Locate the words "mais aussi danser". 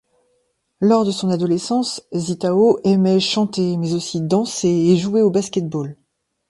3.77-4.67